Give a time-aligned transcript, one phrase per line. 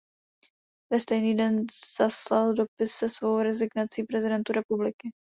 [0.91, 1.65] Ve stejný den
[1.97, 5.09] zaslal dopis se svou rezignací prezidentu republiky.